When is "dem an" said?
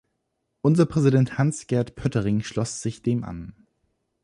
3.03-3.53